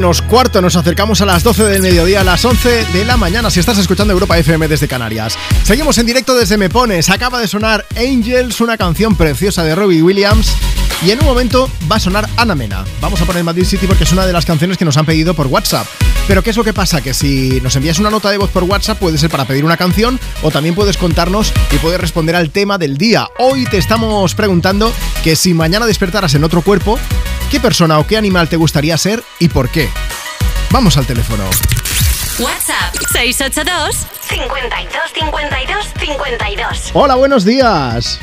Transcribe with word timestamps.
Nos 0.00 0.22
cuarto, 0.22 0.62
nos 0.62 0.76
acercamos 0.76 1.20
a 1.20 1.26
las 1.26 1.42
12 1.42 1.62
del 1.64 1.82
mediodía, 1.82 2.22
a 2.22 2.24
las 2.24 2.42
11 2.42 2.86
de 2.86 3.04
la 3.04 3.18
mañana, 3.18 3.50
si 3.50 3.60
estás 3.60 3.76
escuchando 3.76 4.14
Europa 4.14 4.38
FM 4.38 4.66
desde 4.66 4.88
Canarias. 4.88 5.36
Seguimos 5.62 5.98
en 5.98 6.06
directo 6.06 6.34
desde 6.34 6.56
Me 6.56 6.70
Pones. 6.70 7.10
Acaba 7.10 7.38
de 7.38 7.46
sonar 7.46 7.84
Angels, 7.94 8.62
una 8.62 8.78
canción 8.78 9.14
preciosa 9.14 9.62
de 9.62 9.74
Robbie 9.74 10.00
Williams. 10.02 10.56
Y 11.04 11.10
en 11.10 11.20
un 11.20 11.26
momento 11.26 11.70
va 11.90 11.96
a 11.96 12.00
sonar 12.00 12.26
Ana 12.38 12.54
Mena. 12.54 12.86
Vamos 13.02 13.20
a 13.20 13.26
poner 13.26 13.44
Madrid 13.44 13.66
City 13.66 13.86
porque 13.86 14.04
es 14.04 14.12
una 14.12 14.24
de 14.24 14.32
las 14.32 14.46
canciones 14.46 14.78
que 14.78 14.86
nos 14.86 14.96
han 14.96 15.04
pedido 15.04 15.34
por 15.34 15.48
WhatsApp. 15.48 15.86
Pero 16.26 16.42
¿qué 16.42 16.48
es 16.48 16.56
lo 16.56 16.64
que 16.64 16.72
pasa? 16.72 17.02
Que 17.02 17.12
si 17.12 17.60
nos 17.60 17.76
envías 17.76 17.98
una 17.98 18.08
nota 18.08 18.30
de 18.30 18.38
voz 18.38 18.48
por 18.48 18.64
WhatsApp 18.64 18.98
puede 18.98 19.18
ser 19.18 19.28
para 19.28 19.44
pedir 19.44 19.66
una 19.66 19.76
canción 19.76 20.18
o 20.40 20.50
también 20.50 20.74
puedes 20.74 20.96
contarnos 20.96 21.52
y 21.72 21.76
puedes 21.76 22.00
responder 22.00 22.36
al 22.36 22.48
tema 22.48 22.78
del 22.78 22.96
día. 22.96 23.28
Hoy 23.38 23.66
te 23.66 23.76
estamos 23.76 24.34
preguntando 24.34 24.94
que 25.22 25.36
si 25.36 25.52
mañana 25.52 25.84
despertaras 25.84 26.34
en 26.34 26.44
otro 26.44 26.62
cuerpo, 26.62 26.98
¿Qué 27.50 27.58
persona 27.58 27.98
o 27.98 28.06
qué 28.06 28.16
animal 28.16 28.48
te 28.48 28.54
gustaría 28.54 28.96
ser 28.96 29.24
y 29.40 29.48
por 29.48 29.68
qué? 29.70 29.88
Vamos 30.70 30.96
al 30.96 31.04
teléfono. 31.04 31.42
WhatsApp 32.38 32.94
682 33.12 34.06
52 34.20 35.12
52 35.12 35.86
52. 35.98 36.90
Hola, 36.94 37.16
buenos 37.16 37.44
días. 37.44 38.20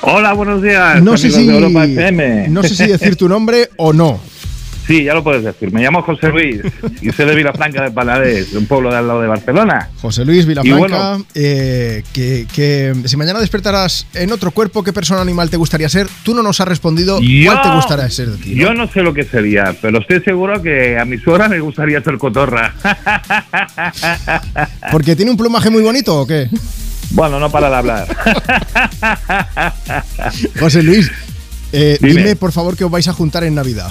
Hola, 0.00 0.32
buenos 0.32 0.60
días. 0.60 1.00
No 1.04 1.16
sé, 1.16 1.30
si, 1.30 1.46
no 1.46 2.62
sé 2.64 2.74
si 2.74 2.86
decir 2.88 3.14
tu 3.14 3.28
nombre 3.28 3.70
o 3.76 3.92
no. 3.92 4.20
Sí, 4.86 5.04
ya 5.04 5.14
lo 5.14 5.24
puedes 5.24 5.42
decir. 5.42 5.72
Me 5.72 5.82
llamo 5.82 6.02
José 6.02 6.28
Luis 6.28 6.60
y 7.00 7.10
soy 7.10 7.26
de 7.26 7.34
Vilafranca 7.34 7.82
de 7.82 7.90
Paladés, 7.90 8.52
un 8.52 8.66
pueblo 8.66 8.90
de 8.90 8.98
al 8.98 9.08
lado 9.08 9.22
de 9.22 9.28
Barcelona. 9.28 9.88
José 10.00 10.24
Luis 10.24 10.44
Vilafranca, 10.44 11.18
eh, 11.34 12.02
que, 12.12 12.94
si 13.06 13.16
mañana 13.16 13.40
despertaras 13.40 14.06
en 14.14 14.32
otro 14.32 14.50
cuerpo, 14.50 14.82
¿qué 14.82 14.92
persona 14.92 15.22
animal 15.22 15.48
te 15.48 15.56
gustaría 15.56 15.88
ser? 15.88 16.06
Tú 16.22 16.34
no 16.34 16.42
nos 16.42 16.60
has 16.60 16.68
respondido 16.68 17.18
cuál 17.18 17.62
te 17.62 17.70
gustaría 17.70 18.10
ser 18.10 18.30
de 18.30 18.36
ti. 18.36 18.54
Yo 18.54 18.74
no 18.74 18.86
sé 18.88 19.02
lo 19.02 19.14
que 19.14 19.24
sería, 19.24 19.74
pero 19.80 20.00
estoy 20.00 20.20
seguro 20.20 20.60
que 20.60 20.98
a 20.98 21.04
mi 21.04 21.18
suegra 21.18 21.48
me 21.48 21.60
gustaría 21.60 22.02
ser 22.02 22.18
cotorra. 22.18 22.74
¿Porque 24.92 25.16
tiene 25.16 25.30
un 25.30 25.36
plumaje 25.36 25.70
muy 25.70 25.82
bonito 25.82 26.20
o 26.20 26.26
qué? 26.26 26.48
Bueno, 27.10 27.38
no 27.38 27.50
para 27.50 27.70
de 27.70 27.76
hablar. 27.76 28.08
José 30.58 30.82
Luis, 30.82 31.10
eh, 31.72 31.98
dime 32.00 32.36
por 32.36 32.52
favor 32.52 32.76
que 32.76 32.84
os 32.84 32.90
vais 32.90 33.06
a 33.08 33.12
juntar 33.12 33.44
en 33.44 33.54
Navidad. 33.54 33.90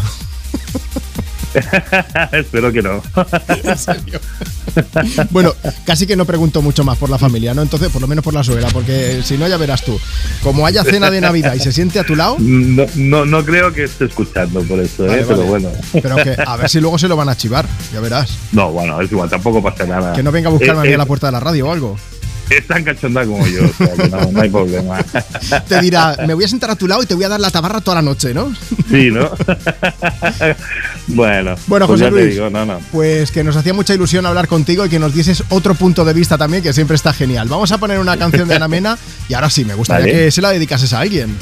Espero 2.32 2.72
que 2.72 2.82
no. 2.82 3.02
bueno, 5.32 5.54
casi 5.86 6.08
que 6.08 6.16
no 6.16 6.26
pregunto 6.26 6.62
mucho 6.62 6.84
más 6.84 6.98
por 6.98 7.10
la 7.10 7.18
familia, 7.18 7.54
¿no? 7.54 7.62
Entonces, 7.62 7.90
por 7.90 8.02
lo 8.02 8.08
menos 8.08 8.24
por 8.24 8.34
la 8.34 8.44
suegra, 8.44 8.70
porque 8.70 9.22
si 9.24 9.38
no, 9.38 9.48
ya 9.48 9.58
verás 9.58 9.84
tú. 9.84 10.00
Como 10.42 10.66
haya 10.66 10.84
cena 10.84 11.12
de 11.12 11.22
Navidad 11.22 11.54
y 11.56 11.60
se 11.60 11.72
siente 11.72 12.00
a 12.00 12.04
tu 12.04 12.16
lado. 12.16 12.38
No, 12.40 13.26
no, 13.26 13.46
creo 13.46 13.74
que 13.74 13.84
esté 13.84 14.06
escuchando 14.06 14.62
por 14.62 14.80
eso, 14.80 15.06
¿eh? 15.08 15.26
pero 15.28 15.44
bueno. 15.44 15.70
Pero 15.92 16.16
que 16.18 16.36
a 16.46 16.58
ver 16.58 16.70
si 16.70 16.80
luego 16.80 16.98
se 16.98 17.08
lo 17.08 17.16
van 17.16 17.30
a 17.30 17.38
chivar, 17.38 17.66
ya 17.94 18.00
verás. 18.00 18.38
No, 18.52 18.72
bueno, 18.72 19.00
es 19.02 19.12
igual, 19.12 19.30
tampoco 19.30 19.62
pasa 19.62 19.86
nada. 19.86 20.14
Que 20.14 20.24
no 20.24 20.32
venga 20.32 20.50
a 20.50 20.52
buscarme 20.52 20.82
a 20.82 20.86
mí 20.86 20.94
a 20.94 20.98
la 20.98 21.06
puerta 21.06 21.28
de 21.28 21.34
la 21.34 21.40
radio 21.40 21.68
o 21.68 21.72
algo 21.72 21.98
es 22.50 22.68
tan 22.68 22.84
cachonda 22.84 23.26
como 23.26 23.46
yo, 23.48 23.64
o 23.64 23.74
sea 23.74 23.94
que 23.94 24.10
no, 24.10 24.42
hay 24.42 24.50
problema. 24.50 25.04
Te 25.68 25.82
dirá, 25.82 26.18
me 26.28 26.34
voy 26.34 26.46
a 26.46 26.48
sentar 26.48 26.72
a 26.72 26.76
tu 26.76 26.88
lado 26.88 27.04
y 27.04 27.06
te 27.06 27.16
voy 27.16 27.24
a 27.24 27.30
dar 27.30 27.40
la 27.40 27.52
tabarra 27.52 27.82
toda 27.82 27.96
la 27.96 28.02
noche, 28.02 28.34
¿no? 28.34 28.54
Sí, 28.90 29.10
¿no? 29.10 29.32
bueno, 31.08 31.56
bueno 31.68 31.88
pues 31.88 32.02
José 32.02 32.12
Luis, 32.12 32.40
pues 32.92 33.32
que 33.32 33.44
nos 33.44 33.56
hacía 33.56 33.74
mucha 33.74 33.94
ilusión 33.94 34.26
hablar 34.26 34.48
contigo 34.48 34.86
y 34.86 34.90
que 34.90 35.00
nos 35.00 35.14
dieses 35.14 35.44
otro 35.50 35.74
punto 35.74 36.06
de 36.06 36.14
vista 36.14 36.38
también, 36.38 36.62
que 36.62 36.74
siempre 36.74 36.96
está 36.96 37.14
genial. 37.14 37.48
Vamos 37.48 37.72
a 37.72 37.80
poner 37.80 37.98
una 37.98 38.18
canción 38.18 38.48
de 38.48 38.56
Ana 38.56 38.68
Mena 38.68 38.98
y 39.28 39.34
ahora 39.34 39.50
sí, 39.50 39.66
me 39.66 39.74
gustaría 39.74 40.14
que 40.14 40.32
se 40.32 40.42
la 40.42 40.52
dedicases 40.52 40.94
a 40.94 41.00
alguien. 41.00 41.36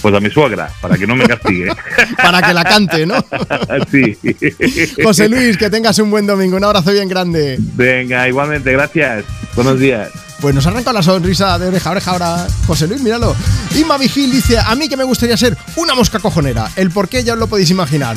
Pues 0.00 0.14
a 0.14 0.20
mi 0.20 0.30
suegra, 0.30 0.70
para 0.80 0.96
que 0.96 1.06
no 1.06 1.16
me 1.16 1.26
castigue. 1.26 1.72
para 2.16 2.42
que 2.42 2.54
la 2.54 2.64
cante, 2.64 3.06
¿no? 3.06 3.14
sí. 3.90 4.16
José 5.02 5.28
Luis, 5.28 5.56
que 5.56 5.70
tengas 5.70 5.98
un 5.98 6.10
buen 6.10 6.26
domingo. 6.26 6.56
Un 6.56 6.64
abrazo 6.64 6.92
bien 6.92 7.08
grande. 7.08 7.56
Venga, 7.58 8.28
igualmente, 8.28 8.72
gracias. 8.72 9.24
Buenos 9.54 9.78
días. 9.80 10.10
Pues 10.40 10.54
nos 10.54 10.66
arranca 10.68 10.92
la 10.92 11.02
sonrisa 11.02 11.58
de 11.58 11.66
oreja 11.66 11.88
a 11.88 11.92
oreja 11.92 12.10
ahora 12.12 12.46
José 12.66 12.86
Luis, 12.86 13.02
míralo. 13.02 13.34
Inma 13.74 13.98
Vigil 13.98 14.30
dice, 14.30 14.56
a 14.56 14.72
mí 14.76 14.88
que 14.88 14.96
me 14.96 15.02
gustaría 15.02 15.36
ser 15.36 15.56
una 15.74 15.96
mosca 15.96 16.20
cojonera. 16.20 16.70
El 16.76 16.90
por 16.92 17.08
qué 17.08 17.24
ya 17.24 17.32
os 17.32 17.40
lo 17.40 17.48
podéis 17.48 17.70
imaginar. 17.70 18.16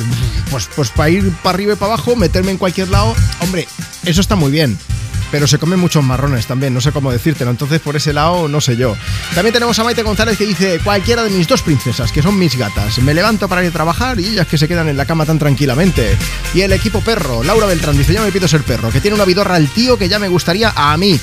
Pues, 0.50 0.68
pues 0.76 0.90
para 0.90 1.10
ir 1.10 1.32
para 1.42 1.54
arriba 1.54 1.72
y 1.72 1.76
para 1.76 1.94
abajo, 1.94 2.14
meterme 2.14 2.52
en 2.52 2.58
cualquier 2.58 2.90
lado. 2.90 3.12
Hombre, 3.40 3.66
eso 4.04 4.20
está 4.20 4.36
muy 4.36 4.52
bien 4.52 4.78
pero 5.32 5.48
se 5.48 5.58
comen 5.58 5.80
muchos 5.80 6.04
marrones 6.04 6.46
también, 6.46 6.74
no 6.74 6.80
sé 6.80 6.92
cómo 6.92 7.10
decírtelo, 7.10 7.50
entonces 7.50 7.80
por 7.80 7.96
ese 7.96 8.12
lado 8.12 8.46
no 8.46 8.60
sé 8.60 8.76
yo. 8.76 8.96
También 9.34 9.54
tenemos 9.54 9.76
a 9.78 9.84
Maite 9.84 10.02
González 10.02 10.38
que 10.38 10.46
dice, 10.46 10.78
cualquiera 10.84 11.24
de 11.24 11.30
mis 11.30 11.48
dos 11.48 11.62
princesas, 11.62 12.12
que 12.12 12.22
son 12.22 12.38
mis 12.38 12.56
gatas, 12.56 12.98
me 13.00 13.14
levanto 13.14 13.48
para 13.48 13.64
ir 13.64 13.70
a 13.70 13.72
trabajar 13.72 14.20
y 14.20 14.26
ellas 14.26 14.46
que 14.46 14.58
se 14.58 14.68
quedan 14.68 14.88
en 14.88 14.96
la 14.96 15.06
cama 15.06 15.26
tan 15.26 15.38
tranquilamente. 15.38 16.16
Y 16.54 16.60
el 16.60 16.72
equipo 16.72 17.00
perro, 17.00 17.42
Laura 17.42 17.66
Beltrán 17.66 17.96
dice, 17.96 18.14
yo 18.14 18.22
me 18.22 18.30
pido 18.30 18.46
ser 18.46 18.62
perro, 18.62 18.90
que 18.90 19.00
tiene 19.00 19.14
una 19.14 19.24
vidorra 19.24 19.56
al 19.56 19.68
tío 19.68 19.98
que 19.98 20.08
ya 20.08 20.18
me 20.18 20.28
gustaría 20.28 20.72
a 20.76 20.96
mí. 20.98 21.18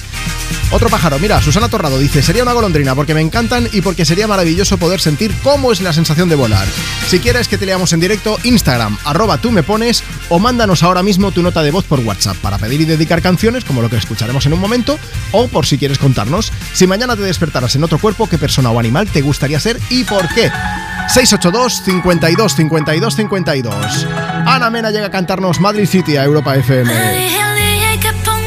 Otro 0.72 0.90
pájaro, 0.90 1.20
mira, 1.20 1.42
Susana 1.42 1.70
Torrado 1.70 1.98
dice, 2.00 2.22
sería 2.22 2.44
una 2.44 2.54
golondrina 2.54 2.96
porque 2.96 3.14
me 3.14 3.22
encantan 3.22 3.68
y 3.72 3.82
porque 3.82 4.06
sería 4.06 4.28
maravilloso 4.28 4.78
poder 4.78 5.02
sentir 5.02 5.34
cómo 5.44 5.72
es 5.72 5.82
la 5.82 5.94
sensación 5.94 6.30
de 6.30 6.36
volar. 6.36 6.68
Si 7.08 7.20
quieres 7.20 7.48
que 7.48 7.58
te 7.58 7.66
leamos 7.66 7.94
en 7.94 8.00
directo, 8.00 8.38
Instagram, 8.44 8.98
arroba 9.06 9.38
tú 9.38 9.52
me 9.52 9.64
pones 9.64 10.04
o 10.30 10.40
mándanos 10.40 10.84
ahora 10.84 11.04
mismo 11.04 11.32
tu 11.32 11.42
nota 11.42 11.64
de 11.64 11.72
voz 11.72 11.86
por 11.86 12.00
WhatsApp 12.00 12.38
para 12.38 12.58
pedir 12.58 12.82
y 12.82 12.86
dedicar 12.86 13.22
canciones 13.22 13.66
como 13.66 13.82
lo 13.82 13.90
que 13.90 13.98
escucharemos 13.98 14.46
en 14.46 14.54
un 14.54 14.60
momento 14.60 15.00
o 15.32 15.48
por 15.48 15.66
si 15.66 15.78
quieres 15.78 15.98
contarnos 15.98 16.52
si 16.74 16.88
mañana 16.88 17.16
te 17.16 17.22
despertaras 17.22 17.76
en 17.76 17.84
otro 17.84 18.00
cuerpo, 18.00 18.28
qué 18.28 18.38
persona 18.38 18.72
o 18.72 18.80
animal 18.80 19.08
te 19.08 19.22
gustaría 19.22 19.60
ser 19.60 19.80
y 19.90 20.04
por 20.04 20.28
qué. 20.34 20.52
682 21.08 21.84
52 21.84 22.56
52 22.56 23.16
52. 23.16 24.08
Ana 24.46 24.70
Mena 24.70 24.92
llega 24.92 25.08
a 25.08 25.12
cantarnos 25.12 25.60
Madrid 25.60 25.88
City 25.88 26.18
a 26.18 26.24
Europa 26.24 26.56
FM. 26.56 27.59